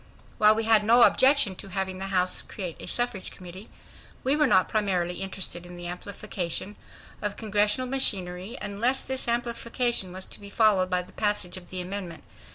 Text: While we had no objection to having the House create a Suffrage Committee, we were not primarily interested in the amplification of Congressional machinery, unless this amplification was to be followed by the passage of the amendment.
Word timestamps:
While 0.39 0.55
we 0.55 0.63
had 0.63 0.83
no 0.83 1.03
objection 1.03 1.55
to 1.57 1.67
having 1.69 1.99
the 1.99 2.07
House 2.07 2.41
create 2.41 2.75
a 2.79 2.87
Suffrage 2.87 3.29
Committee, 3.29 3.69
we 4.23 4.35
were 4.35 4.47
not 4.47 4.67
primarily 4.67 5.21
interested 5.21 5.63
in 5.63 5.77
the 5.77 5.85
amplification 5.85 6.75
of 7.21 7.37
Congressional 7.37 7.87
machinery, 7.87 8.57
unless 8.59 9.03
this 9.03 9.27
amplification 9.27 10.11
was 10.11 10.25
to 10.25 10.39
be 10.39 10.49
followed 10.49 10.89
by 10.89 11.03
the 11.03 11.13
passage 11.13 11.55
of 11.55 11.69
the 11.69 11.81
amendment. 11.81 12.23